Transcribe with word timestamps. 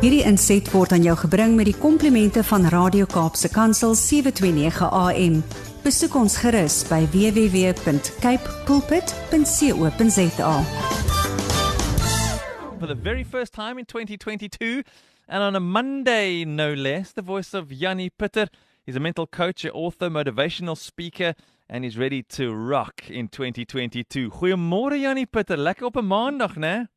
Hierdie 0.00 0.24
inset 0.24 0.70
word 0.72 0.92
aan 0.92 1.02
jou 1.02 1.16
gebring 1.16 1.56
met 1.56 1.68
die 1.68 1.76
komplimente 1.76 2.44
van 2.44 2.68
Radio 2.72 3.04
Kaapse 3.06 3.48
Kansel 3.52 3.94
729 3.94 4.90
AM. 4.90 5.42
Besoek 5.84 6.14
ons 6.14 6.36
gerus 6.40 6.88
by 6.88 7.04
www.cape 7.12 8.48
pulpit.co.za. 8.66 10.54
for 12.80 12.86
the 12.86 12.94
very 12.94 13.22
first 13.22 13.52
time 13.52 13.78
in 13.78 13.84
2022. 13.84 14.82
And 15.28 15.42
on 15.42 15.54
a 15.54 15.60
Monday, 15.60 16.44
no 16.44 16.72
less, 16.72 17.12
the 17.12 17.22
voice 17.22 17.54
of 17.54 17.70
Yanni 17.70 18.10
Pitter. 18.10 18.48
He's 18.84 18.96
a 18.96 19.00
mental 19.00 19.26
coach, 19.26 19.64
an 19.64 19.70
author, 19.70 20.08
motivational 20.08 20.76
speaker, 20.76 21.34
and 21.68 21.84
he's 21.84 21.98
ready 21.98 22.22
to 22.22 22.52
rock 22.52 23.08
in 23.08 23.28
2022. 23.28 24.30
Goeiemôre 24.30 24.98
Yanni 24.98 25.26
Pitter, 25.26 25.56
lekker 25.56 25.86
op 25.86 25.96
'n 25.96 26.06
maandag, 26.06 26.56
né? 26.56 26.88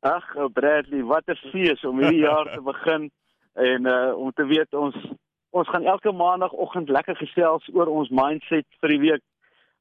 Ag, 0.00 0.24
Bradley, 0.52 1.02
wat 1.04 1.26
'n 1.26 1.36
fees 1.52 1.84
om 1.84 1.98
hierdie 1.98 2.24
jaar 2.24 2.48
te 2.52 2.62
begin 2.62 3.10
en 3.54 3.86
uh 3.86 4.16
om 4.16 4.32
te 4.32 4.46
weet 4.46 4.74
ons 4.74 4.96
ons 5.50 5.68
gaan 5.68 5.84
elke 5.84 6.12
maandagooggend 6.12 6.88
lekker 6.88 7.16
gesels 7.16 7.68
oor 7.72 7.86
ons 7.86 8.08
mindset 8.08 8.66
vir 8.80 8.88
die 8.88 9.00
week. 9.00 9.22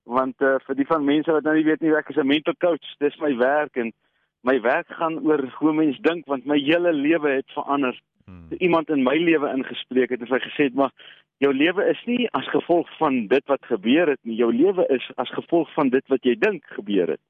Want 0.03 0.41
uh 0.41 0.57
vir 0.65 0.75
die 0.75 0.85
van 0.85 1.05
mense 1.05 1.31
wat 1.31 1.43
nou 1.43 1.55
nie 1.55 1.63
weet 1.63 1.81
nie, 1.81 1.95
ek 1.95 2.09
is 2.09 2.17
'n 2.17 2.27
mental 2.27 2.53
coach, 2.59 2.95
dis 2.99 3.15
my 3.19 3.35
werk 3.37 3.77
en 3.77 3.93
my 4.41 4.61
werk 4.61 4.87
gaan 4.87 5.19
oor 5.23 5.47
hoe 5.59 5.73
mens 5.73 5.97
dink 5.99 6.25
want 6.25 6.45
my 6.45 6.59
hele 6.59 6.93
lewe 6.93 7.29
het 7.29 7.51
verander. 7.55 7.99
Hmm. 8.25 8.47
Iemand 8.59 8.89
in 8.89 9.03
my 9.03 9.15
lewe 9.15 9.53
ingespreek 9.55 10.09
het 10.09 10.21
en 10.21 10.27
hy 10.27 10.39
gesê 10.39 10.63
het 10.63 10.73
maar 10.73 10.91
jou 11.37 11.53
lewe 11.53 11.85
is 11.89 12.01
nie 12.05 12.27
as 12.31 12.47
gevolg 12.47 12.89
van 12.97 13.27
dit 13.27 13.45
wat 13.47 13.65
gebeur 13.65 14.07
het 14.07 14.19
nie, 14.23 14.35
jou 14.35 14.53
lewe 14.53 14.85
is 14.87 15.11
as 15.15 15.29
gevolg 15.29 15.73
van 15.73 15.89
dit 15.89 16.07
wat 16.07 16.23
jy 16.23 16.35
dink 16.35 16.65
gebeur 16.65 17.07
het. 17.07 17.21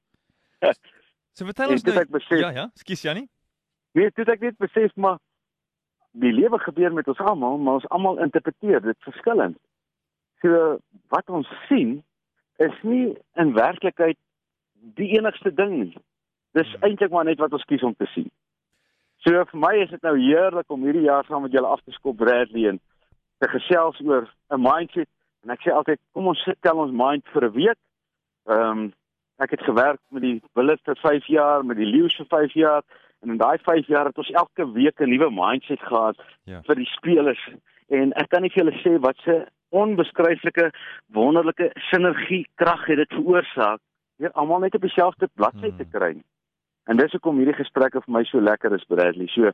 So 1.40 1.46
vertel 1.48 1.70
ons 1.72 1.80
En 1.82 1.86
dit 1.88 1.94
nou. 1.94 2.06
besef- 2.18 2.38
Ja, 2.40 2.50
ja, 2.50 2.70
skus 2.74 3.02
Yanni. 3.02 3.26
Nee, 3.94 4.10
dit 4.14 4.28
ek 4.28 4.40
net 4.40 4.58
besef 4.58 4.92
maar 4.96 5.18
die 6.12 6.32
lewe 6.32 6.58
gebeur 6.58 6.92
met 6.92 7.08
ons 7.08 7.18
almal, 7.18 7.56
maar 7.58 7.74
ons 7.80 7.88
almal 7.88 8.18
interpreteer 8.20 8.80
dit 8.82 8.96
verskillend. 9.06 9.56
So 10.42 10.78
wat 11.08 11.28
ons 11.30 11.48
sien 11.68 12.02
is 12.58 12.76
nie 12.82 13.16
in 13.40 13.54
werklikheid 13.54 14.18
die 14.98 15.08
enigste 15.16 15.52
ding 15.54 15.78
nie. 15.78 15.96
Dis 16.52 16.68
Hmm. 16.74 16.82
eintlik 16.90 17.10
maar 17.10 17.24
net 17.24 17.38
wat 17.38 17.52
ons 17.52 17.64
kies 17.64 17.82
om 17.82 17.94
te 17.96 18.06
sien. 18.14 18.30
So 19.24 19.30
vir 19.44 19.58
my 19.60 19.74
is 19.82 19.90
dit 19.90 20.02
nou 20.02 20.16
heerlik 20.18 20.70
om 20.70 20.82
hierdie 20.84 21.06
jaar 21.08 21.24
saam 21.24 21.42
met 21.42 21.52
julle 21.52 21.66
af 21.66 21.80
te 21.84 21.92
skop 21.92 22.16
Bradley 22.16 22.68
en 22.68 22.80
te 23.40 23.48
gesels 23.48 24.00
oor 24.04 24.28
'n 24.50 24.60
mindset 24.60 25.08
en 25.44 25.50
ek 25.50 25.60
sê 25.62 25.72
altyd 25.72 25.98
kom 26.12 26.26
ons 26.26 26.42
sit 26.44 26.58
tel 26.60 26.76
ons 26.78 26.92
mind 26.92 27.24
vir 27.32 27.44
'n 27.48 27.52
week. 27.52 27.78
Ehm 28.46 28.78
um, 28.78 28.92
ek 29.40 29.50
het 29.56 29.62
gewerk 29.64 30.00
met 30.14 30.22
die 30.22 30.40
Bulls 30.54 30.80
vir 30.84 30.96
5 31.00 31.26
jaar, 31.32 31.64
met 31.64 31.76
die 31.80 31.86
Lions 31.88 32.16
vir 32.16 32.26
5 32.28 32.52
jaar 32.54 32.82
en 33.22 33.30
in 33.34 33.40
daai 33.40 33.58
5 33.64 33.86
jaar 33.86 34.08
het 34.08 34.18
ons 34.18 34.30
elke 34.30 34.66
week 34.72 35.00
'n 35.00 35.10
nuwe 35.10 35.30
mindset 35.30 35.80
gehad 35.80 36.16
Ja. 36.44 36.60
vir 36.66 36.74
die 36.76 36.90
spelers 36.96 37.42
en 37.88 38.12
ek 38.12 38.28
kan 38.28 38.42
nie 38.42 38.50
vir 38.50 38.64
julle 38.64 38.78
sê 38.82 39.00
wat 39.00 39.16
se 39.24 39.46
onbeskryflike 39.70 40.70
wonderlike 41.12 41.70
sinergie 41.90 42.46
krag 42.56 42.86
het 42.86 42.96
dit 42.96 43.12
veroorsaak 43.12 43.80
weer 44.18 44.32
almal 44.32 44.58
net 44.60 44.74
op 44.74 44.80
dieselfde 44.80 45.28
bladsy 45.34 45.70
te 45.76 45.84
Hmm. 45.84 45.90
En 46.90 46.98
dis 46.98 47.12
hoekom 47.14 47.36
hierdie 47.38 47.54
gesprekke 47.54 48.00
vir 48.02 48.14
my 48.16 48.22
so 48.26 48.42
lekker 48.42 48.72
is 48.74 48.82
Bradley. 48.90 49.28
So, 49.30 49.52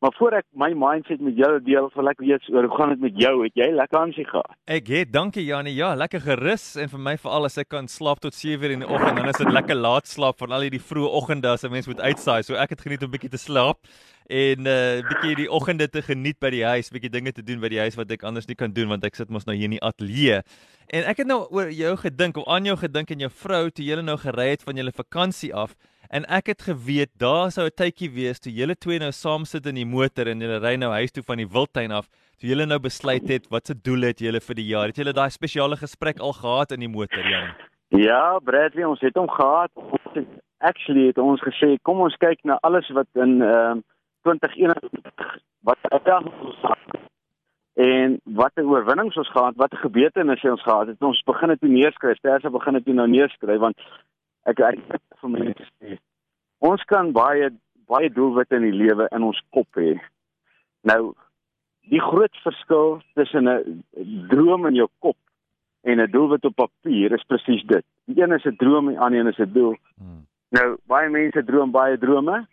maar 0.00 0.14
voor 0.16 0.38
ek 0.38 0.46
my 0.56 0.70
mindset 0.72 1.20
met 1.20 1.36
julle 1.36 1.60
deel, 1.60 1.90
wil 1.92 2.08
ek 2.08 2.22
weet 2.24 2.46
oor 2.54 2.64
hoe 2.64 2.78
gaan 2.78 2.94
dit 2.94 3.02
met 3.02 3.18
jou? 3.20 3.32
Het 3.44 3.60
jy 3.60 3.66
lekker 3.76 3.98
aansie 4.00 4.24
gehad? 4.24 4.54
Ek 4.72 4.88
het, 4.94 5.10
dankie 5.12 5.44
Jannie. 5.44 5.74
Ja, 5.76 5.90
lekker 6.00 6.22
gerus 6.24 6.70
en 6.80 6.88
vir 6.88 7.02
my 7.10 7.14
veral 7.20 7.50
as 7.50 7.60
ek 7.60 7.68
kan 7.74 7.90
slaap 7.92 8.22
tot 8.24 8.36
7:00 8.36 8.72
in 8.78 8.86
die 8.86 8.88
oggend, 8.88 9.20
dan 9.20 9.28
is 9.28 9.40
dit 9.42 9.52
lekker 9.52 9.76
laat 9.76 10.08
slaap 10.08 10.40
van 10.40 10.56
al 10.56 10.64
hierdie 10.64 10.80
vroeë 10.80 11.12
oggende 11.20 11.52
as 11.52 11.64
'n 11.64 11.74
mens 11.76 11.90
moet 11.90 12.00
uitsaai. 12.00 12.42
So 12.42 12.56
ek 12.56 12.70
het 12.70 12.80
geniet 12.80 13.04
om 13.04 13.12
'n 13.12 13.16
bietjie 13.18 13.34
te 13.36 13.42
slaap 13.44 13.84
en 14.28 14.64
'n 14.64 14.66
uh, 14.66 15.04
bietjie 15.10 15.36
die 15.44 15.50
oggende 15.50 15.88
te 15.88 16.00
geniet 16.00 16.40
by 16.40 16.50
die 16.50 16.64
huis, 16.64 16.88
bietjie 16.90 17.12
dinge 17.12 17.32
te 17.32 17.42
doen 17.42 17.60
by 17.60 17.68
die 17.68 17.80
huis 17.84 17.96
wat 17.96 18.10
ek 18.10 18.22
anders 18.22 18.48
nie 18.48 18.56
kan 18.56 18.72
doen 18.72 18.88
want 18.88 19.04
ek 19.04 19.14
sit 19.14 19.28
mos 19.28 19.44
nou 19.44 19.56
hier 19.56 19.68
in 19.68 19.76
die 19.76 19.84
ateljee. 19.84 20.40
En 20.88 21.04
ek 21.04 21.18
het 21.18 21.26
nou 21.26 21.44
oor 21.50 21.68
jou 21.68 21.96
gedink, 21.96 22.36
of 22.36 22.48
aan 22.48 22.64
jou 22.64 22.76
gedink 22.76 23.10
en 23.10 23.18
jou 23.18 23.30
vrou 23.30 23.70
toe 23.70 23.84
julle 23.84 24.02
nou 24.02 24.16
gery 24.16 24.56
het 24.56 24.62
van 24.62 24.76
julle 24.76 24.92
vakansie 24.92 25.54
af. 25.54 25.76
En 26.08 26.24
ek 26.24 26.46
het 26.48 26.62
geweet 26.64 27.10
daar 27.20 27.50
sou 27.52 27.66
'n 27.66 27.76
tydjie 27.76 28.08
wees 28.10 28.40
toe 28.40 28.52
julle 28.52 28.74
twee 28.74 28.98
nou 28.98 29.12
saam 29.12 29.44
sit 29.44 29.66
in 29.66 29.74
die 29.74 29.84
motor 29.84 30.26
en 30.26 30.40
julle 30.40 30.58
ry 30.58 30.76
nou 30.76 30.90
huis 30.90 31.10
toe 31.12 31.22
van 31.22 31.36
die 31.36 31.48
wildtuin 31.48 31.92
af. 31.92 32.08
Toe 32.40 32.48
julle 32.48 32.66
nou 32.66 32.78
besluit 32.78 33.28
het 33.28 33.48
wat 33.50 33.66
se 33.66 33.74
doel 33.74 34.00
het 34.00 34.18
julle 34.18 34.40
vir 34.40 34.54
die 34.54 34.66
jaar? 34.66 34.86
Het 34.86 34.96
julle 34.96 35.12
daai 35.12 35.30
spesiale 35.30 35.76
gesprek 35.76 36.18
al 36.18 36.32
gehad 36.32 36.72
in 36.72 36.80
die 36.80 36.88
motor, 36.88 37.28
Jan? 37.28 37.54
Ja, 37.88 38.38
Bradley, 38.38 38.84
ons 38.84 39.00
het 39.00 39.16
hom 39.16 39.28
gehad. 39.28 39.70
Actually 40.58 41.06
het 41.06 41.18
ons 41.18 41.40
gesê 41.40 41.76
kom 41.82 42.00
ons 42.00 42.16
kyk 42.16 42.38
na 42.44 42.58
alles 42.62 42.88
wat 42.88 43.06
in 43.14 43.42
ehm 43.42 43.80
2021 44.22 45.38
wat 45.60 45.78
uitdagings 45.82 46.40
ons 46.40 46.56
het. 46.62 47.00
En 47.74 48.20
wat 48.24 48.52
'n 48.56 48.64
oorwinnings 48.64 49.16
ons 49.16 49.30
gehad, 49.30 49.56
wat 49.56 49.72
'n 49.72 49.84
gebeurtenisse 49.84 50.50
ons 50.50 50.62
gehad 50.62 50.86
het. 50.86 51.02
Ons 51.02 51.22
begin 51.22 51.48
dit 51.48 51.62
neerskryf. 51.62 52.18
Terse 52.18 52.50
begin 52.50 52.72
dit 52.72 52.86
nou 52.86 53.08
neerskryf 53.08 53.58
want 53.58 53.76
ek 54.50 54.60
ek 54.60 55.02
vir 55.20 55.30
mense 55.30 55.66
sê 55.78 55.98
ons 56.58 56.84
kan 56.90 57.12
baie 57.12 57.50
baie 57.88 58.10
doelwitte 58.12 58.56
in 58.58 58.66
die 58.68 58.76
lewe 58.76 59.08
in 59.16 59.24
ons 59.24 59.40
kop 59.54 59.80
hê. 59.80 59.96
Nou 60.88 61.14
die 61.88 62.02
groot 62.04 62.34
verskil 62.44 63.00
tussen 63.16 63.48
'n 63.48 63.84
droom 64.28 64.66
in 64.66 64.74
jou 64.74 64.88
kop 64.98 65.16
en 65.84 66.00
'n 66.00 66.10
doelwit 66.10 66.44
op 66.44 66.56
papier 66.56 67.12
is 67.12 67.24
presies 67.28 67.64
dit. 67.64 67.84
Die 68.06 68.22
een 68.22 68.32
is 68.32 68.44
'n 68.44 68.56
droom 68.56 68.88
en 68.88 68.94
die 68.94 69.00
ander 69.00 69.28
is 69.28 69.38
'n 69.38 69.52
doel. 69.52 69.76
Hmm. 69.96 70.26
Nou 70.50 70.76
baie 70.86 71.08
mense 71.08 71.44
droom 71.44 71.70
baie 71.70 71.98
drome, 71.98 72.46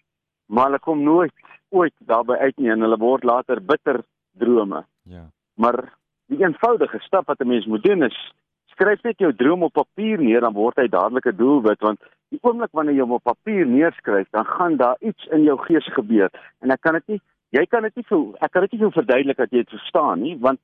maar 0.46 0.66
hulle 0.66 0.80
kom 0.80 1.04
nooit 1.04 1.34
ooit 1.70 1.94
daarby 2.00 2.34
uit 2.34 2.58
nie 2.58 2.72
en 2.72 2.82
hulle 2.82 2.98
word 2.98 3.24
later 3.24 3.62
bitter 3.62 4.04
drome. 4.38 4.86
Ja. 5.04 5.30
Maar 5.56 5.94
die 6.28 6.40
eenvoudige 6.44 7.00
stap 7.00 7.28
wat 7.28 7.40
'n 7.40 7.48
mens 7.48 7.66
moet 7.66 7.84
doen 7.84 8.04
is 8.04 8.34
skryf 8.76 9.04
net 9.04 9.20
jou 9.20 9.32
droom 9.34 9.64
op 9.64 9.74
papier 9.74 10.22
neer 10.22 10.46
dan 10.46 10.54
word 10.54 10.78
hy 10.78 10.88
dadelik 10.88 11.26
'n 11.26 11.38
doelwit 11.38 11.82
want 11.82 12.00
die 12.30 12.40
oomblik 12.42 12.72
wanneer 12.72 12.96
jy 12.96 13.02
hom 13.02 13.18
op 13.18 13.24
papier 13.24 13.66
neerskryf 13.66 14.30
dan 14.32 14.46
gaan 14.46 14.78
daar 14.78 14.98
iets 15.00 15.26
in 15.32 15.44
jou 15.44 15.58
gees 15.66 15.88
gebeur 15.98 16.30
en 16.62 16.72
ek 16.72 16.82
kan 16.82 16.94
dit 16.94 17.08
nie 17.08 17.22
jy 17.52 17.66
kan 17.66 17.84
dit 17.84 17.96
nie 17.96 18.08
vir 18.12 18.24
ek 18.42 18.52
kan 18.52 18.62
dit 18.62 18.72
nie 18.72 18.84
vir 18.86 18.98
verduidelik 19.02 19.38
dat 19.38 19.52
jy 19.52 19.64
dit 19.64 19.78
verstaan 19.80 20.22
nie 20.22 20.38
want 20.38 20.60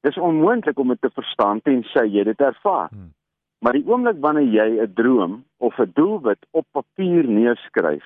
dis 0.00 0.18
onmoontlik 0.18 0.78
om 0.78 0.88
dit 0.88 1.00
te 1.00 1.10
verstaan 1.14 1.60
tensy 1.66 2.04
jy 2.06 2.24
dit 2.28 2.40
ervaar. 2.40 2.90
Hmm. 2.92 3.10
Maar 3.64 3.74
die 3.74 3.86
oomblik 3.90 4.20
wanneer 4.22 4.46
jy 4.54 4.68
'n 4.82 4.94
droom 4.94 5.44
of 5.58 5.78
'n 5.78 5.90
doelwit 5.94 6.46
op 6.50 6.66
papier 6.72 7.26
neerskryf, 7.26 8.04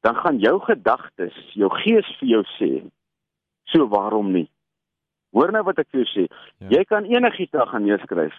dan 0.00 0.14
gaan 0.14 0.38
jou 0.38 0.60
gedagtes, 0.60 1.34
jou 1.54 1.70
gees 1.70 2.06
vir 2.18 2.28
jou 2.28 2.44
sê, 2.58 2.90
so 3.64 3.88
waarom 3.88 4.32
nie? 4.32 4.48
Hoor 5.32 5.52
nou 5.52 5.62
wat 5.62 5.78
ek 5.78 5.88
vir 5.90 6.04
jou 6.04 6.10
sê. 6.14 6.34
Ja. 6.58 6.68
Jy 6.68 6.84
kan 6.84 7.04
enigiets 7.04 7.50
daar 7.50 7.66
gaan 7.66 7.84
neerskryf. 7.84 8.34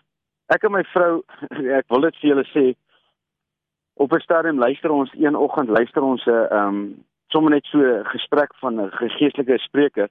Ek 0.51 0.63
en 0.67 0.73
my 0.75 0.83
vrou, 0.91 1.21
ek 1.79 1.87
wil 1.89 2.07
dit 2.07 2.17
vir 2.21 2.29
julle 2.31 2.47
sê, 2.51 2.65
op 4.01 4.13
'n 4.13 4.23
stadium 4.25 4.57
luister 4.59 4.91
ons 4.91 5.11
een 5.13 5.35
oggend 5.35 5.69
luister 5.69 6.03
ons 6.03 6.25
'n 6.25 6.31
ehm 6.31 6.67
um, 6.67 7.03
sommer 7.31 7.51
net 7.51 7.65
so 7.65 7.79
'n 7.79 8.05
gesprek 8.05 8.55
van 8.55 8.81
'n 8.81 8.91
geestelike 8.91 9.57
spreker 9.57 10.09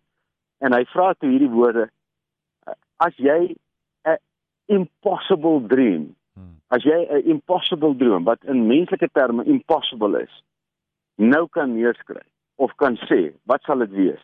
en 0.60 0.72
hy 0.72 0.84
vra 0.84 1.12
toe 1.14 1.30
hierdie 1.30 1.50
woorde 1.50 1.90
as 2.96 3.14
jy 3.16 3.56
'n 4.04 4.18
impossible 4.66 5.66
dream 5.66 6.14
Hmm. 6.34 6.56
as 6.68 6.84
jy 6.84 7.00
'n 7.10 7.26
impossible 7.34 7.94
droom 7.96 8.24
wat 8.24 8.44
in 8.44 8.66
menslike 8.66 9.08
terme 9.12 9.44
impossible 9.44 10.22
is 10.22 10.42
nou 11.16 11.48
kan 11.48 11.74
neerskryf 11.74 12.28
of 12.56 12.74
kan 12.76 12.96
sê 12.96 13.32
wat 13.44 13.62
sal 13.62 13.78
dit 13.78 13.90
wees 13.90 14.22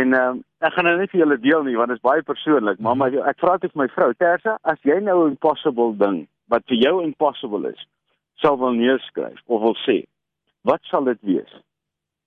en 0.00 0.14
ehm 0.18 0.28
um, 0.28 0.42
ek 0.62 0.74
gaan 0.74 0.84
nou 0.84 0.96
net 0.98 1.10
vir 1.10 1.20
julle 1.20 1.38
deel 1.42 1.64
nie 1.66 1.76
want 1.76 1.90
dit 1.92 1.98
is 1.98 2.08
baie 2.08 2.22
persoonlik 2.22 2.78
maar 2.80 2.96
my, 2.96 3.08
ek 3.32 3.38
vra 3.42 3.58
dit 3.58 3.72
vir 3.72 3.82
my 3.82 3.88
vrou 3.94 4.12
Tersa 4.14 4.58
as 4.62 4.78
jy 4.88 5.00
nou 5.00 5.18
'n 5.24 5.34
impossible 5.34 5.92
ding 6.04 6.26
wat 6.48 6.66
vir 6.70 6.78
jou 6.86 7.02
impossible 7.02 7.68
is 7.68 7.86
sal 8.42 8.58
wil 8.58 8.72
neerskryf 8.72 9.40
of 9.46 9.60
wil 9.60 9.78
sê 9.86 10.02
wat 10.62 10.80
sal 10.90 11.04
dit 11.04 11.20
wees 11.22 11.52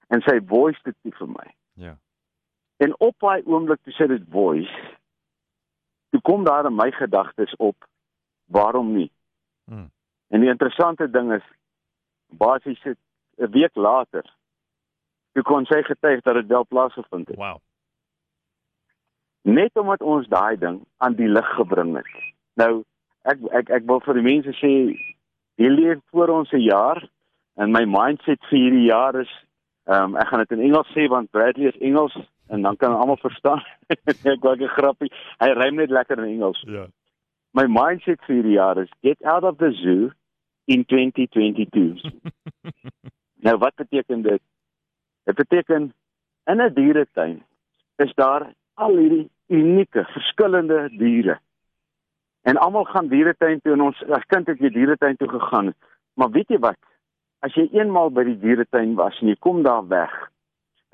en 0.09 0.21
sy 0.21 0.39
voice 0.55 0.81
dit 0.85 1.15
vir 1.19 1.27
my 1.27 1.47
Ja. 1.75 1.97
En 2.77 2.99
op 2.99 3.15
daai 3.19 3.41
oomblik 3.45 3.79
toe 3.83 3.93
sê 3.93 4.07
dit 4.07 4.23
voice, 4.29 4.95
toe 6.09 6.21
kom 6.21 6.43
daar 6.43 6.65
in 6.65 6.75
my 6.75 6.91
gedagtes 6.91 7.55
op 7.55 7.87
waarom 8.45 8.93
nie. 8.93 9.11
Hmm. 9.65 9.91
En 10.27 10.39
die 10.39 10.49
interessante 10.49 11.09
ding 11.09 11.33
is 11.33 11.45
basies 12.27 12.83
'n 12.83 12.97
week 13.51 13.75
later 13.75 14.33
toe 15.35 15.43
kon 15.43 15.67
sy 15.67 15.81
getuig 15.83 16.21
dat 16.23 16.37
dit 16.39 16.51
wel 16.51 16.65
plaasgevind 16.71 17.27
het. 17.27 17.39
Wow. 17.39 17.59
Net 19.45 19.75
omdat 19.77 20.01
ons 20.01 20.27
daai 20.31 20.57
ding 20.57 20.79
aan 21.03 21.17
die 21.19 21.27
lig 21.29 21.49
gebring 21.57 21.95
het. 21.99 22.13
Nou 22.61 22.83
ek 23.29 23.43
ek 23.59 23.73
ek 23.81 23.89
wil 23.89 23.99
vir 24.05 24.19
die 24.19 24.27
mense 24.29 24.53
sê 24.61 24.71
hier 25.59 25.73
leef 25.73 25.99
voor 26.13 26.31
ons 26.39 26.51
'n 26.51 26.63
jaar 26.63 27.03
en 27.59 27.71
my 27.71 27.83
mindset 27.85 28.39
vir 28.49 28.59
hierdie 28.59 28.87
jaar 28.87 29.19
is 29.21 29.31
ehm 29.85 30.15
um, 30.15 30.15
ek 30.15 30.27
gaan 30.27 30.43
dit 30.43 30.55
in 30.57 30.65
Engels 30.69 30.89
sê 30.95 31.07
want 31.09 31.31
Bradley 31.31 31.67
is 31.67 31.81
Engels 31.81 32.15
en 32.47 32.61
dan 32.61 32.77
kan 32.77 32.95
almal 32.95 33.17
verstaan. 33.17 33.63
ek 34.33 34.41
wou 34.41 34.55
'n 34.55 34.75
grappie. 34.77 35.11
Hy 35.39 35.49
rym 35.51 35.75
net 35.75 35.89
lekker 35.89 36.17
in 36.23 36.31
Engels. 36.37 36.63
Ja. 36.67 36.87
My 37.53 37.67
mindset 37.67 38.23
vir 38.25 38.35
hierdie 38.35 38.57
jaar 38.57 38.77
is 38.77 38.89
get 39.01 39.21
out 39.23 39.43
of 39.43 39.57
the 39.57 39.71
zoo 39.71 40.11
in 40.65 40.85
2022. 40.85 42.01
Nou 43.45 43.57
wat 43.61 43.75
beteken 43.75 44.21
dit? 44.21 44.41
Dit 45.25 45.35
beteken 45.35 45.93
in 46.45 46.61
'n 46.61 46.73
dieretuin 46.73 47.43
is 47.95 48.13
daar 48.13 48.53
al 48.73 48.97
hierdie 48.97 49.29
unieke, 49.47 50.03
verskillende 50.03 50.89
diere. 50.97 51.39
En 52.41 52.57
almal 52.57 52.83
gaan 52.83 53.07
dieretuin 53.07 53.61
toe 53.61 53.73
en 53.73 53.81
ons 53.81 54.03
as 54.03 54.25
kind 54.25 54.47
het 54.47 54.59
jy 54.59 54.69
dieretuin 54.69 55.17
toe 55.17 55.29
gegaan. 55.29 55.73
Maar 56.13 56.31
weet 56.31 56.47
jy 56.53 56.59
wat? 56.59 56.77
As 57.39 57.53
jy 57.53 57.67
eenmaal 57.71 58.11
by 58.11 58.23
die 58.23 58.39
dieretuin 58.39 58.95
was 58.95 59.17
en 59.21 59.27
jy 59.27 59.35
kom 59.39 59.63
daar 59.63 59.87
weg, 59.87 60.13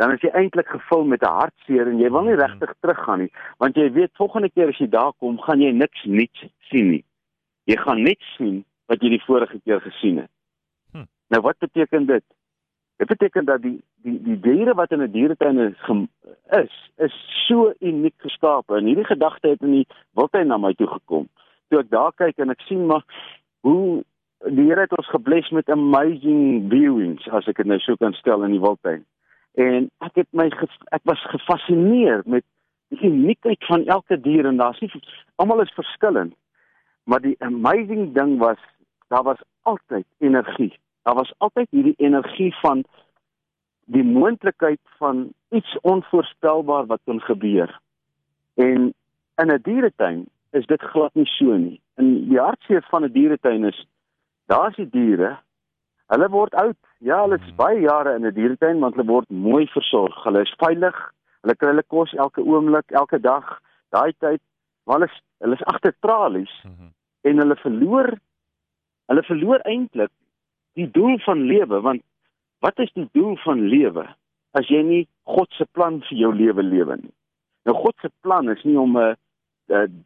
dan 0.01 0.13
is 0.16 0.24
jy 0.24 0.31
eintlik 0.34 0.68
gevul 0.68 1.04
met 1.04 1.22
'n 1.22 1.34
hartseer 1.39 1.88
en 1.88 2.00
jy 2.00 2.10
wil 2.10 2.24
nie 2.24 2.39
regtig 2.39 2.74
teruggaan 2.80 3.19
nie, 3.19 3.31
want 3.57 3.75
jy 3.75 3.92
weet 3.92 4.16
volgende 4.16 4.50
keer 4.50 4.68
as 4.68 4.77
jy 4.77 4.88
daar 4.89 5.13
kom, 5.19 5.39
gaan 5.39 5.62
jy 5.62 5.72
niks 5.72 6.04
nuuts 6.04 6.45
sien 6.72 6.89
nie. 6.89 7.04
Jy 7.63 7.77
gaan 7.77 8.01
net 8.04 8.22
sien 8.38 8.66
wat 8.86 9.01
jy 9.01 9.10
die 9.10 9.24
vorige 9.25 9.60
keer 9.60 9.81
gesien 9.81 10.18
het. 10.18 10.31
Hm. 10.92 11.06
Nou 11.27 11.42
wat 11.42 11.57
beteken 11.60 12.06
dit? 12.06 12.24
Dit 13.01 13.09
beteken 13.09 13.45
dat 13.45 13.62
die 13.62 13.81
die 14.01 14.21
die 14.21 14.39
diere 14.39 14.74
wat 14.74 14.92
in 14.92 15.01
'n 15.01 15.12
dieretuin 15.12 15.57
is 15.57 15.77
is 16.62 16.74
is 16.95 17.15
so 17.48 17.74
uniek 17.80 18.13
geskape 18.18 18.75
en 18.75 18.86
hierdie 18.86 19.06
gedagte 19.06 19.48
het 19.48 19.62
in 19.62 19.71
die 19.71 19.88
wildtuin 20.13 20.48
na 20.48 20.57
my 20.57 20.74
toe 20.74 20.88
gekom. 20.88 21.25
Toe 21.68 21.80
ek 21.80 21.89
daar 21.89 22.13
kyk 22.13 22.38
en 22.38 22.50
ek 22.50 22.62
sien 22.62 22.86
maar 22.86 23.06
hoe 23.62 24.03
die 24.45 24.65
Here 24.65 24.81
het 24.81 24.98
ons 24.98 25.09
gebless 25.09 25.50
met 25.50 25.69
amazing 25.69 26.69
viewings 26.69 27.30
as 27.30 27.48
ek 27.48 27.57
dit 27.57 27.65
nou 27.65 27.80
sou 27.80 27.98
kan 27.98 28.13
stel 28.13 28.44
in 28.44 28.51
die 28.51 28.62
wildtuin. 28.62 29.03
En 29.56 29.89
ek 30.00 30.15
het 30.15 30.30
my 30.31 30.51
ek 30.92 31.01
was 31.03 31.25
gefassineer 31.33 32.21
met 32.25 32.45
die 32.89 33.01
uniekheid 33.09 33.65
van 33.65 33.86
elke 33.86 34.21
dier 34.21 34.45
en 34.45 34.57
daar's 34.57 34.80
nie 34.80 34.92
almal 35.36 35.62
is 35.62 35.74
verskillend. 35.74 36.38
Maar 37.03 37.21
die 37.21 37.36
amazing 37.39 38.13
ding 38.13 38.38
was 38.38 38.62
daar 39.07 39.24
was 39.24 39.42
altyd 39.62 40.06
energie 40.19 40.77
daar 41.03 41.15
was 41.15 41.33
altyd 41.38 41.68
hierdie 41.69 41.98
energie 41.98 42.56
van 42.62 42.83
die 43.86 44.03
moontlikheid 44.03 44.80
van 44.98 45.31
iets 45.50 45.77
onvoorspelbaar 45.81 46.86
wat 46.86 47.01
kan 47.03 47.21
gebeur. 47.21 47.80
En 48.53 48.94
in 49.36 49.51
'n 49.51 49.62
dieretuin 49.62 50.25
is 50.50 50.65
dit 50.65 50.81
glad 50.81 51.13
nie 51.13 51.25
so 51.25 51.56
nie. 51.57 51.81
In 51.95 52.30
die 52.30 52.39
hartseer 52.39 52.86
van 52.89 53.03
'n 53.03 53.12
dieretuin 53.12 53.65
is 53.65 53.88
daar's 54.45 54.75
die 54.75 54.89
diere. 54.89 55.39
Hulle 56.06 56.30
word 56.30 56.53
oud. 56.56 56.77
Ja, 56.98 57.21
hulle 57.21 57.36
is 57.36 57.48
hmm. 57.48 57.56
baie 57.56 57.80
jare 57.80 58.15
in 58.15 58.25
'n 58.25 58.33
dieretuin 58.33 58.80
want 58.80 58.95
hulle 58.95 59.07
word 59.07 59.30
mooi 59.30 59.68
versorg. 59.68 60.24
Hulle 60.24 60.42
is 60.42 60.56
veilig. 60.57 61.12
Hulle 61.42 61.56
kry 61.56 61.68
hulle 61.68 61.83
kos 61.88 62.13
elke 62.13 62.42
oomblik, 62.42 62.92
elke 62.92 63.19
dag. 63.19 63.59
Daai 63.89 64.13
tyd, 64.18 64.42
maar 64.83 64.95
hulle 65.00 65.09
is 65.12 65.21
hulle 65.42 65.53
is 65.53 65.63
agter 65.63 65.94
tralies 66.00 66.63
mm 66.63 66.71
-hmm. 66.71 66.92
en 67.21 67.38
hulle 67.38 67.56
verloor 67.56 68.18
hulle 69.06 69.24
verloor 69.24 69.59
eintlik 69.59 70.12
die 70.79 70.88
doel 70.91 71.19
van 71.25 71.44
lewe 71.47 71.81
want 71.81 72.03
wat 72.62 72.79
is 72.79 72.91
die 72.94 73.07
doel 73.12 73.35
van 73.44 73.63
lewe 73.71 74.06
as 74.57 74.68
jy 74.69 74.81
nie 74.85 75.01
God 75.23 75.51
se 75.57 75.65
plan 75.71 76.01
vir 76.09 76.18
jou 76.18 76.31
lewe 76.35 76.63
lewe 76.63 76.97
nie. 77.00 77.13
Nou 77.65 77.75
God 77.77 77.95
se 78.01 78.09
plan 78.25 78.50
is 78.50 78.63
nie 78.63 78.77
om 78.79 78.97
'n 78.97 79.15
'n 79.69 80.06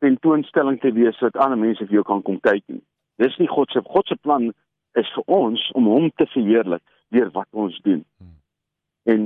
tentoonstelling 0.00 0.80
te 0.80 0.92
wees 0.92 1.16
sodat 1.18 1.42
ander 1.42 1.58
mense 1.58 1.86
vir 1.86 1.94
jou 1.94 2.04
kan 2.04 2.22
kom 2.22 2.40
kyk 2.40 2.62
nie. 2.66 2.82
Dis 3.18 3.38
nie 3.38 3.48
God 3.48 3.70
se 3.70 3.80
God 3.80 4.06
se 4.06 4.16
plan 4.16 4.52
is 4.94 5.10
vir 5.14 5.24
ons 5.26 5.70
om 5.74 5.86
hom 5.86 6.10
te 6.16 6.26
verheerlik 6.26 6.82
deur 7.08 7.30
wat 7.30 7.48
ons 7.52 7.80
doen. 7.82 8.04
Hmm. 8.18 8.36
En 9.04 9.20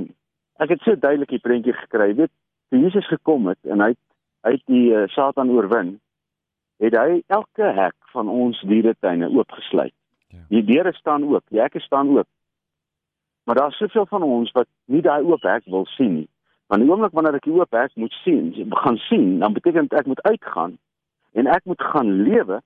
ek 0.59 0.69
het 0.69 0.81
so 0.81 0.95
duidelik 0.95 1.29
die 1.29 1.43
prentjie 1.43 1.73
gekry, 1.73 2.13
weet, 2.15 2.31
toe 2.69 2.79
Jesus 2.79 3.07
gekom 3.07 3.47
het 3.47 3.59
en 3.63 3.81
hy 3.81 3.93
hy 4.47 4.51
het 4.55 4.65
die 4.71 4.93
uh, 4.95 5.03
Satan 5.11 5.49
oorwin, 5.51 5.97
het 6.79 6.95
hy 6.95 7.19
elke 7.27 7.71
hek 7.75 7.95
van 8.13 8.29
ons 8.31 8.61
dieretuine 8.63 9.27
oopgesluit. 9.35 9.95
Ja. 10.29 10.39
Die 10.49 10.63
deure 10.63 10.93
staan 10.93 11.23
oop, 11.23 11.43
die 11.49 11.61
hekke 11.61 11.79
staan 11.79 12.09
oop. 12.17 12.27
Maar 13.43 13.55
daar's 13.55 13.77
soveel 13.77 14.05
van 14.05 14.23
ons 14.23 14.51
wat 14.51 14.67
nie 14.85 15.01
daai 15.01 15.23
oop 15.25 15.41
hek 15.41 15.65
wil 15.65 15.85
sien 15.85 16.13
nie. 16.13 16.29
Want 16.69 16.81
die 16.81 16.91
oomblik 16.91 17.15
wanneer 17.17 17.39
ek 17.39 17.47
die 17.49 17.55
oop 17.57 17.73
hek 17.73 17.95
moet 17.97 18.13
sien, 18.23 18.51
gaan 18.83 18.97
sien, 19.09 19.39
dan 19.41 19.55
beteken 19.55 19.87
dit 19.89 19.99
ek 19.99 20.09
moet 20.09 20.21
uitgaan 20.21 20.77
en 21.33 21.49
ek 21.49 21.65
moet 21.65 21.81
gaan 21.81 22.11
lewe 22.27 22.59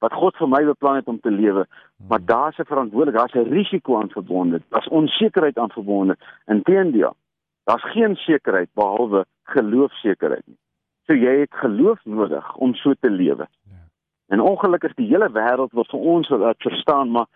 wat 0.00 0.16
God 0.16 0.36
vir 0.40 0.48
my 0.48 0.60
beplan 0.64 0.96
het 1.00 1.08
om 1.12 1.18
te 1.20 1.32
lewe. 1.32 1.66
Maar 2.08 2.22
hmm. 2.22 2.26
daar's 2.26 2.58
'n 2.58 2.70
verantwoordelikheid, 2.72 3.32
daar's 3.32 3.46
'n 3.46 3.52
risiko 3.52 4.00
aan 4.00 4.08
verbonde, 4.08 4.62
daar's 4.68 4.88
onsekerheid 4.88 5.58
aan 5.58 5.70
verbonde. 5.70 6.16
Inteendeel, 6.46 7.16
daar's 7.64 7.84
geen 7.92 8.16
sekerheid 8.16 8.68
behalwe 8.74 9.26
geloofsekerheid 9.42 10.46
nie. 10.46 10.58
So 11.06 11.14
jy 11.14 11.40
het 11.40 11.54
geloof 11.54 12.00
nodig 12.04 12.56
om 12.56 12.74
so 12.74 12.94
te 13.00 13.10
lewe. 13.10 13.48
En 14.30 14.40
ongelukkig 14.40 14.94
die 14.98 15.08
hele 15.10 15.30
wêreld 15.34 15.74
wil 15.74 15.86
vir 15.90 16.08
ons 16.14 16.28
wat 16.30 16.62
verstaan, 16.62 17.10
maar 17.10 17.26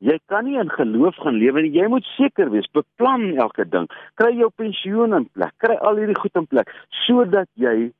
jy 0.00 0.16
kan 0.32 0.46
nie 0.46 0.56
in 0.60 0.70
geloof 0.72 1.16
gaan 1.20 1.36
lewe 1.36 1.62
nie. 1.64 1.74
Jy 1.76 1.88
moet 1.92 2.06
seker 2.16 2.50
wees, 2.54 2.68
beplan 2.72 3.34
elke 3.36 3.66
ding. 3.68 3.88
Kry 4.20 4.32
jou 4.38 4.48
pensioen 4.56 5.16
in 5.18 5.28
plek, 5.36 5.52
kry 5.60 5.76
al 5.76 6.00
hierdie 6.00 6.18
goed 6.18 6.40
in 6.40 6.48
plek 6.48 6.72
sodat 7.04 7.50
jy 7.60 7.90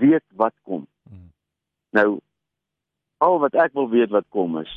weet 0.00 0.24
wat 0.40 0.54
kom. 0.64 0.86
Hmm. 1.10 1.28
Nou 1.98 2.08
al 3.22 3.38
wat 3.42 3.54
ek 3.60 3.76
wil 3.78 3.90
weet 3.92 4.10
wat 4.14 4.26
kom 4.34 4.56
is 4.62 4.72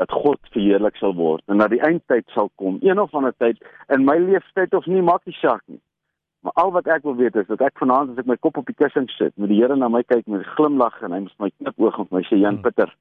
dat 0.00 0.12
God 0.14 0.40
verheerlik 0.54 0.96
sal 0.96 1.12
word 1.18 1.42
en 1.52 1.60
dat 1.60 1.74
die 1.74 1.82
eindtyd 1.84 2.28
sal 2.32 2.48
kom. 2.60 2.78
Een 2.80 3.00
of 3.02 3.14
ander 3.14 3.34
tyd 3.36 3.60
in 3.92 4.06
my 4.06 4.16
lewenstyd 4.22 4.74
of 4.78 4.86
nie 4.88 5.02
maak 5.04 5.26
nie 5.28 5.36
saak 5.36 5.60
nie. 5.66 5.80
Maar 6.40 6.52
al 6.52 6.72
wat 6.72 6.86
ek 6.86 7.02
wil 7.02 7.16
weet 7.16 7.36
is 7.36 7.46
dat 7.46 7.60
ek 7.60 7.78
vanaand 7.78 8.10
as 8.10 8.22
ek 8.22 8.26
my 8.26 8.36
kop 8.40 8.56
op 8.56 8.66
die 8.66 8.76
kussing 8.76 9.10
sit, 9.12 9.36
met 9.36 9.50
die 9.52 9.60
Here 9.60 9.76
na 9.76 9.88
my 9.92 10.02
kyk 10.02 10.26
met 10.26 10.40
'n 10.40 10.54
glimlag 10.56 11.02
en 11.02 11.12
hy 11.12 11.20
met 11.20 11.38
my 11.38 11.50
knipoog 11.58 11.98
en 11.98 12.08
my 12.10 12.22
sê 12.22 12.40
Jan 12.40 12.54
hmm. 12.54 12.62
Pieter, 12.62 12.94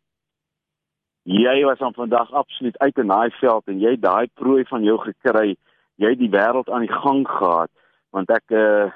jy 1.23 1.63
was 1.63 1.79
aan 1.79 1.93
vandag 1.93 2.31
absoluut 2.31 2.77
uit 2.77 2.97
in 2.97 3.07
daai 3.07 3.29
veld 3.39 3.67
en 3.67 3.79
jy 3.79 3.95
daai 3.99 4.27
prooi 4.33 4.65
van 4.65 4.83
jou 4.83 4.97
gekry. 4.97 5.55
Jy 5.95 6.09
het 6.09 6.19
die 6.19 6.31
wêreld 6.31 6.69
aan 6.69 6.85
die 6.87 6.97
gang 7.03 7.27
gehad 7.27 7.71
want 8.11 8.29
ek 8.29 8.51
uh 8.51 8.91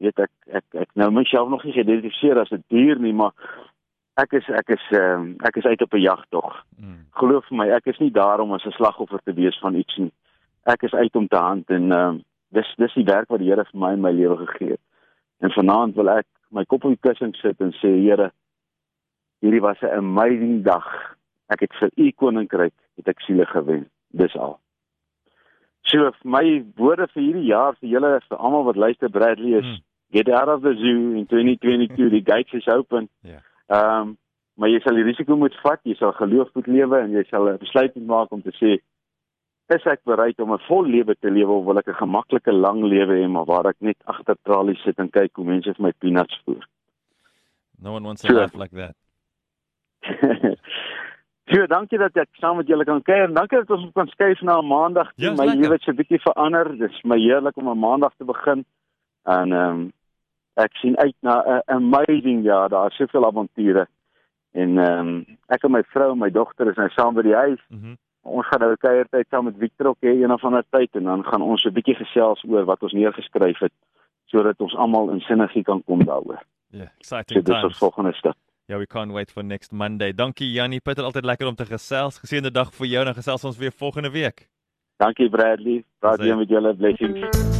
weet 0.00 0.18
ek 0.18 0.32
ek 0.48 0.64
ek 0.74 0.88
nou 0.94 1.10
myself 1.12 1.48
nog 1.48 1.64
nie 1.64 1.72
geïdentifiseer 1.72 2.40
as 2.40 2.52
'n 2.52 2.64
dier 2.68 2.98
nie, 2.98 3.12
maar 3.12 3.32
ek 4.16 4.32
is 4.32 4.48
ek 4.48 4.68
is 4.68 4.84
uh, 4.92 5.20
ek 5.44 5.56
is 5.56 5.64
uit 5.64 5.82
op 5.82 5.92
'n 5.94 6.00
jagtog. 6.00 6.64
Mm. 6.76 7.06
Geloof 7.10 7.50
my, 7.50 7.68
ek 7.68 7.86
is 7.86 7.98
nie 7.98 8.10
daar 8.10 8.40
om 8.40 8.52
as 8.52 8.64
'n 8.64 8.76
slagoffer 8.76 9.20
te 9.24 9.32
wees 9.32 9.58
van 9.60 9.74
iets 9.74 9.96
nie. 9.96 10.12
Ek 10.64 10.82
is 10.82 10.92
uit 10.92 11.16
om 11.16 11.28
te 11.28 11.36
hand 11.36 11.70
en 11.70 11.92
uh 11.92 12.14
dis 12.56 12.74
dis 12.76 12.94
die 12.98 13.06
werk 13.08 13.30
wat 13.30 13.42
die 13.42 13.50
Here 13.50 13.64
vir 13.64 13.80
my 13.80 13.92
in 13.96 14.04
my 14.04 14.12
lewe 14.14 14.36
gegee 14.46 14.74
het. 14.74 14.82
En 15.40 15.54
vanaand 15.54 15.96
wil 15.96 16.10
ek 16.16 16.26
my 16.50 16.64
kop 16.64 16.84
op 16.84 16.94
die 16.94 17.08
kussing 17.08 17.34
sit 17.38 17.60
en 17.60 17.72
sê 17.78 17.92
Here, 18.02 18.30
hierdie 19.40 19.62
was 19.64 19.80
'n 19.82 19.96
amazing 19.98 20.62
dag. 20.64 20.86
Ek 21.48 21.60
het 21.60 21.72
vir 21.80 21.90
u 21.96 22.10
koninkryk 22.10 22.74
het 22.96 23.08
ek 23.08 23.20
siele 23.20 23.46
gewen. 23.46 23.88
Dis 24.10 24.36
al. 24.36 24.58
So 25.82 26.10
my 26.24 26.64
woorde 26.76 27.08
vir 27.14 27.22
hierdie 27.22 27.48
jaar 27.50 27.74
vir 27.80 27.88
julle 27.88 28.20
vir 28.28 28.38
almal 28.38 28.64
wat 28.64 28.76
luister 28.76 29.10
Bradley 29.10 29.58
is 29.58 29.64
hmm. 29.64 29.82
get 30.12 30.28
out 30.28 30.48
of 30.48 30.62
the 30.62 30.74
zoo 30.74 31.14
in 31.18 31.26
2022 31.26 32.10
die 32.16 32.24
gates 32.24 32.52
is 32.52 32.68
open. 32.68 33.08
Ja. 33.22 33.30
Yeah. 33.30 33.42
Ehm 33.66 34.00
um, 34.00 34.18
maar 34.60 34.68
jy 34.68 34.80
sal 34.84 34.98
die 34.98 35.06
risiko 35.06 35.36
moet 35.40 35.54
vat, 35.62 35.80
jy 35.88 35.94
sal 35.96 36.12
geloof 36.12 36.50
moet 36.52 36.66
lewe 36.68 36.98
en 37.00 37.14
jy 37.16 37.22
sal 37.30 37.48
'n 37.48 37.60
besluit 37.62 37.94
moet 37.94 38.06
maak 38.06 38.32
om 38.32 38.42
te 38.42 38.52
sê 38.58 38.76
is 39.70 39.86
ek 39.86 40.04
bereid 40.04 40.40
om 40.40 40.52
'n 40.52 40.58
vol 40.68 40.84
lewe 40.84 41.14
te 41.14 41.30
lewe 41.30 41.52
of 41.52 41.64
wil 41.64 41.78
ek 41.78 41.88
'n 41.88 42.02
gemaklike 42.02 42.52
lang 42.52 42.82
lewe 42.82 43.14
hê 43.22 43.28
maar 43.28 43.44
waar 43.44 43.66
ek 43.66 43.80
net 43.80 43.96
agter 44.06 44.36
tralies 44.42 44.82
sit 44.82 44.98
en 44.98 45.10
kyk 45.10 45.30
hoe 45.36 45.44
mense 45.44 45.74
vir 45.74 45.82
my 45.82 45.92
peanuts 45.92 46.40
voer. 46.44 46.66
No 47.78 47.94
one 47.94 48.04
wants 48.04 48.22
to 48.22 48.32
live 48.32 48.54
like 48.54 48.74
that. 48.76 48.94
Ja, 51.50 51.66
dankie 51.66 51.98
dat 51.98 52.14
ek 52.14 52.28
saam 52.38 52.60
met 52.60 52.68
julle 52.70 52.84
kan 52.86 53.02
kuier. 53.02 53.32
Dankie 53.34 53.58
dat 53.58 53.70
ons 53.74 53.88
kan 53.94 54.06
skuif 54.06 54.40
na 54.40 54.60
'n 54.60 54.66
maandag. 54.66 55.08
Ja, 55.16 55.32
my 55.34 55.46
lewe 55.50 55.72
het 55.72 55.82
so 55.82 55.90
'n 55.90 55.96
bietjie 55.96 56.20
verander. 56.22 56.78
Dit 56.78 56.90
is 56.90 57.02
my 57.02 57.18
heerlik 57.18 57.56
om 57.56 57.68
'n 57.68 57.78
maandag 57.78 58.14
te 58.16 58.24
begin. 58.24 58.64
En 59.24 59.52
ehm 59.52 59.70
um, 59.70 59.92
ek 60.54 60.76
sien 60.76 60.96
uit 60.98 61.14
na 61.20 61.42
'n 61.42 61.62
amazing 61.66 62.44
jaar. 62.44 62.68
Daar's 62.68 62.96
soveel 62.96 63.26
avonture. 63.26 63.86
En 64.52 64.78
ehm 64.78 64.98
um, 64.98 65.38
ek 65.48 65.64
en 65.64 65.70
my 65.70 65.82
vrou 65.82 66.12
en 66.12 66.18
my 66.18 66.30
dogter 66.30 66.70
is 66.70 66.76
nou 66.76 66.88
saam 66.88 67.14
by 67.14 67.22
die 67.22 67.34
huis. 67.34 67.60
Mhm. 67.68 67.86
Mm 67.86 67.96
ons 68.40 68.48
gaan 68.48 68.60
nou 68.60 68.72
'n 68.72 68.84
kuiertyd 68.86 69.26
saam 69.28 69.44
met 69.44 69.58
Victor 69.58 69.86
ook 69.86 70.00
hê 70.00 70.12
een 70.22 70.32
of 70.32 70.44
ander 70.44 70.64
tyd 70.70 70.90
en 70.94 71.04
dan 71.04 71.24
gaan 71.24 71.42
ons 71.42 71.64
'n 71.64 71.72
bietjie 71.72 71.94
gesels 71.94 72.44
oor 72.48 72.64
wat 72.64 72.82
ons 72.82 72.92
neergeskryf 72.92 73.58
het 73.58 73.72
sodat 74.26 74.60
ons 74.60 74.76
almal 74.76 75.10
in 75.10 75.20
sinergie 75.20 75.62
kan 75.62 75.82
kom 75.84 76.04
daaroor. 76.04 76.42
Ja, 76.70 76.78
yeah, 76.78 76.88
exciting 76.98 77.38
so, 77.38 77.42
times. 77.42 77.62
Dis 77.62 77.64
ons 77.64 77.78
volgende 77.78 78.12
stap. 78.12 78.36
Ja, 78.66 78.76
yeah, 78.76 78.78
we 78.78 78.86
can't 78.86 79.12
wait 79.12 79.30
for 79.30 79.44
next 79.44 79.72
Monday. 79.72 80.12
Dankie 80.12 80.50
Jannie, 80.52 80.80
Pieter, 80.80 81.04
altyd 81.04 81.24
lekker 81.24 81.46
om 81.46 81.54
te 81.54 81.66
gesels. 81.66 82.18
Geseënde 82.18 82.50
dag 82.50 82.74
vir 82.74 82.86
jou 82.86 83.06
en 83.06 83.14
gesels 83.14 83.44
ons 83.44 83.58
weer 83.58 83.72
volgende 83.72 84.10
week. 84.10 84.48
Dankie 84.96 85.28
Bradley. 85.28 85.84
Praat 85.98 86.20
weer 86.20 86.36
met 86.36 86.48
julle 86.48 86.74
blessings. 86.74 87.59